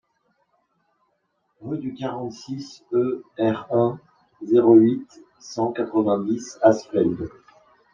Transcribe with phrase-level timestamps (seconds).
[1.61, 3.99] Rue du quarante-six e R.un.,
[4.41, 7.29] zéro huit, cent quatre-vingt-dix Asfeld